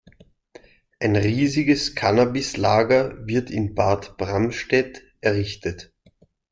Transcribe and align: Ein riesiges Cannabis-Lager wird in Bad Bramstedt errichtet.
Ein 0.99 1.15
riesiges 1.15 1.93
Cannabis-Lager 1.93 3.27
wird 3.27 3.51
in 3.51 3.75
Bad 3.75 4.17
Bramstedt 4.17 5.03
errichtet. 5.21 5.93